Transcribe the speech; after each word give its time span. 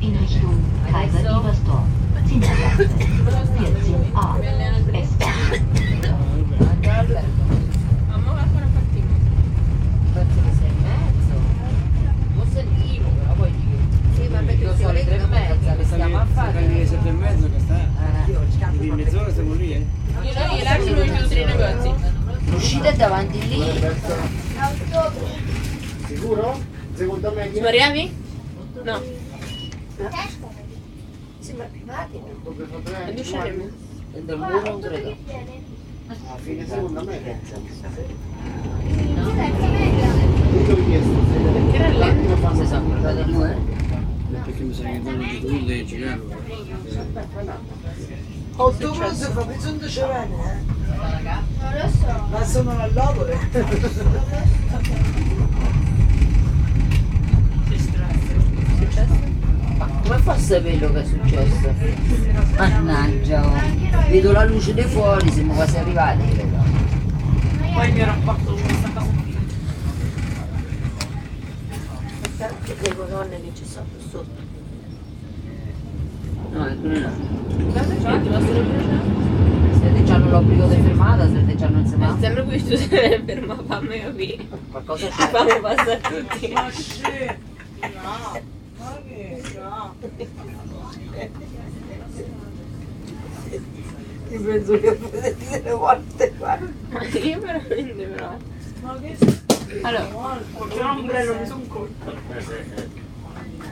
in 0.00 0.18
Richtung 0.18 0.60
Kaiser 0.90 1.20
Ebersdorf. 1.20 1.86
Zinnergasse, 2.24 2.88
14a, 3.24 4.38
S-Bahn. 5.04 5.62
Ma 8.08 8.16
mo 8.16 8.30
ancora 8.32 8.66
fattiamo. 8.72 9.14
Verso 10.12 10.40
le 10.42 10.52
sei 10.58 10.68
e 10.68 10.72
mezzo. 10.82 11.34
Lo 12.34 12.44
sentivo, 12.52 13.08
però 13.18 13.32
poi 13.34 13.50
dico. 13.50 13.76
Sì, 14.14 14.22
ma 14.28 14.38
perché 14.38 14.64
Io 14.64 14.74
sono 14.76 14.92
le 14.92 15.04
tre 15.04 15.16
e 15.16 15.26
mezza, 15.26 15.74
che 15.76 15.84
stiamo 15.84 16.18
a 16.18 16.24
e. 16.24 16.68
Eh. 16.68 16.80
Eh? 16.80 16.86
È 22.88 22.94
davanti 22.96 23.48
lì. 23.48 23.62
Sicuro? 26.06 26.60
Seconda 26.94 27.30
media? 27.30 27.60
Smariavi? 27.60 28.16
No. 28.82 29.00
Sembra 31.38 31.66
privati. 31.66 32.18
no? 32.18 32.52
Tre? 32.82 32.94
Quando 33.04 33.20
usciremo? 33.20 33.68
Dentro 34.12 34.34
il 34.34 34.40
muro 34.40 34.60
non 34.62 34.80
credo. 34.80 35.16
A 36.08 36.36
fine 36.36 36.66
seconda 36.66 37.02
media. 37.02 37.38
No? 39.14 39.32
Io 40.54 40.72
ho 40.72 40.84
chiesto 40.84 41.24
se 41.30 41.70
Che 41.70 41.76
era 41.76 41.88
lì? 41.88 42.28
lo 42.28 42.54
Si 42.54 42.66
sono 42.66 42.86
portate 42.88 43.24
due? 43.24 43.56
Perché 44.44 44.62
mi 44.62 44.74
sa 44.74 44.82
che 44.82 45.00
quello 45.00 45.22
di 45.22 45.40
tu 45.40 45.64
leggi, 45.64 46.02
eh? 46.02 46.18
Autobus 48.56 49.28
fa 49.30 49.44
bisogno 49.44 49.88
ci 49.88 50.00
viene, 50.00 50.34
eh? 50.34 50.72
Non 51.58 51.72
lo 51.72 51.88
so. 51.88 52.26
Ma 52.30 52.44
sono 52.44 52.78
al 52.78 52.92
lavoro. 52.92 53.32
Ma 53.32 54.78
sapere 60.44 60.76
quello 60.76 60.92
che 60.92 61.00
è 61.00 61.04
successo? 61.06 61.74
Mannaggia, 62.56 63.46
oh. 63.46 64.10
vedo 64.10 64.32
la 64.32 64.44
luce 64.44 64.74
di 64.74 64.82
fuori, 64.82 65.30
siamo 65.30 65.54
quasi 65.54 65.78
arrivati, 65.78 66.28
credo. 66.28 66.56
Poi 67.72 67.88
il 67.88 67.94
mio 67.94 68.04
rapporto 68.04 68.52
con 68.52 68.62
questa 68.62 68.90
cosa. 68.92 69.22
Perché 72.36 72.88
le 72.88 72.96
colonne 72.96 73.40
che 73.40 73.50
ci 73.54 73.64
sono 73.64 73.86
sotto. 74.10 74.42
No, 76.52 76.66
è 76.66 76.78
quello 76.78 77.08
no. 77.08 77.70
Guarda, 77.70 77.94
c'è 77.94 78.08
anche 78.08 78.28
la 78.28 78.40
Se 78.40 80.04
te 80.04 80.12
hanno 80.12 80.30
l'obbligo 80.30 80.66
di 80.66 80.76
fermata, 80.76 81.26
se 81.26 81.44
te 81.46 81.64
hanno 81.64 81.80
il 81.80 81.86
semaforo, 81.86 82.20
sempre 82.20 82.44
qui 82.44 82.62
tu 82.62 82.76
sei 82.76 83.22
ferma, 83.24 83.56
fammi 83.66 84.00
capire. 84.00 84.46
qualcosa 84.70 85.08
c'è. 85.08 85.28
Fammi 85.30 85.60
passare 85.60 86.00
tutti. 86.00 86.52
Ma 86.52 86.70
sì. 86.70 87.02
No. 87.80 88.62
Che? 90.00 90.30
Io 94.30 94.40
penso 94.40 94.80
che 94.80 94.92
potete 94.94 95.36
dire 95.36 95.60
le 95.62 95.70
volte 95.72 96.34
qua. 96.36 96.58
Ma 96.90 97.04
io 97.04 97.40
veramente 97.40 98.04
però. 98.04 98.36
Ma 98.82 99.00
che? 99.00 99.16
Allora, 99.82 100.40
C'è 100.68 100.80
un 100.80 100.90
ombrello 100.90 101.34
di 101.42 101.50
un 101.50 101.66
colpo. 101.68 102.12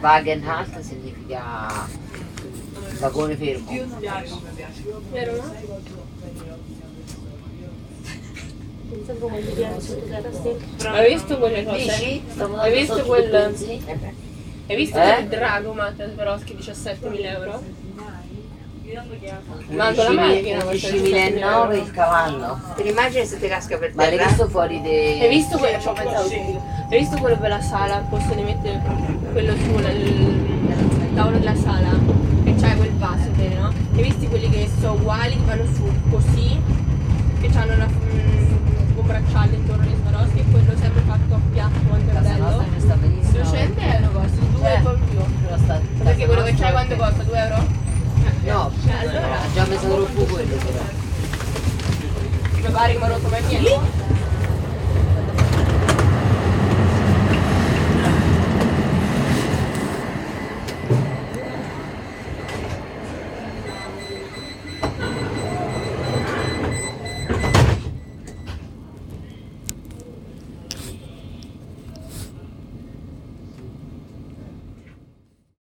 Wagenhalt 0.01 0.81
significa 0.81 1.89
vagone 2.99 3.37
fermo. 3.37 3.71
Io 3.71 3.87
non 3.87 3.99
piace, 3.99 4.31
non 4.31 4.43
mi 4.43 4.51
piace. 4.55 4.83
Vero 5.11 5.37
no? 5.37 5.55
Hai 10.91 11.15
visto 11.15 11.39
quelle 11.39 11.65
cose? 11.65 11.79
Dici? 11.79 12.23
Hai 12.37 12.73
visto 12.79 13.03
quel-? 13.05 13.55
Hai 14.69 14.77
visto 14.77 14.99
Eh? 14.99 15.13
quel 15.15 15.27
drago 15.29 15.73
Matteo 15.73 16.09
Swarovski 16.11 16.57
17.000 16.57 17.25
euro? 17.25 17.63
Ma 19.71 19.93
con 19.95 20.05
la 20.05 20.11
11.000 20.11 20.15
macchina 20.15 20.63
costa 20.65 20.89
11.009 20.89 21.77
il 21.77 21.91
cavallo. 21.93 22.61
Te 22.77 22.83
l'immagini 22.83 23.25
se 23.25 23.39
ti 23.41 23.49
casca 23.49 23.79
per 23.79 23.93
Ma 23.95 24.03
l'hai 24.03 24.17
terra? 24.17 24.29
visto 24.29 24.49
fuori 24.49 24.81
dei... 24.83 25.21
Hai 25.21 25.29
visto 25.29 25.57
quello? 25.59 25.81
Ci 25.81 25.89
ho 25.89 25.93
pensato 25.93 26.29
subito. 26.29 26.63
Hai 26.91 26.99
visto 26.99 27.17
quello 27.17 27.37
per 27.39 27.49
la 27.49 27.61
sala? 27.63 27.95
Al 27.97 28.05
posto 28.09 28.35
di 28.35 28.43
mettere 28.43 28.81
quello 29.33 29.57
su 29.57 29.71
il, 29.89 30.07
il 30.07 31.15
tavolo 31.15 31.39
della 31.39 31.55
sala? 31.57 31.89
E 32.45 32.55
c'hai 32.61 32.77
quel 32.77 32.93
vaso 32.99 33.31
te, 33.37 33.49
no? 33.59 33.73
Hai 33.97 34.03
visto 34.03 34.27
quelli 34.27 34.51
che 34.51 34.69
sono 34.79 34.93
uguali, 34.93 35.37
che 35.37 35.45
vanno 35.47 35.65
su 35.75 35.91
così? 36.11 36.61
Che 37.41 37.51
hanno 37.57 37.73
una, 37.75 37.87
mm, 37.87 38.87
tipo 38.89 39.01
un 39.01 39.07
bracciale 39.07 39.55
intorno 39.57 39.83
agli 39.85 39.95
Swarovski 40.03 40.39
e 40.39 40.45
quello 40.51 40.77
sempre 40.79 41.03
fatto 41.07 41.35
a 41.35 41.41
piatto 41.51 41.79
quanto 41.89 42.11
è 42.11 42.13
Casa 42.15 42.29
bello. 42.29 42.45
nostra 42.45 42.65
che 42.75 42.81
sta 42.81 42.95
benissimo. 42.95 43.39
200 43.43 43.81
euro 43.81 44.11
costa, 44.21 44.41
2 44.53 44.69
Eh. 44.69 44.75
e 44.77 44.81
poi 44.83 44.97
più. 45.09 45.19
Però 45.45 45.57
sta- 45.57 45.81
Perché 46.03 46.25
casa 46.25 46.27
quello 46.27 46.43
che 46.43 46.51
nostra 46.51 46.67
c'hai 46.67 46.73
quanto 46.73 46.93
è- 46.93 46.97
costa? 46.99 47.23
2 47.23 47.39
euro? 47.39 47.81
No, 48.45 48.71
Eh, 48.87 49.07
già 49.79 49.87
messo 49.89 50.05
troppo 50.05 50.25
quello 50.33 50.57
però. 50.57 50.83
Mi 52.55 52.61
che 52.93 52.99
mi 52.99 53.05
ha 53.05 53.09
rotto 53.09 53.29
mai 53.29 53.43
niente. 53.45 54.22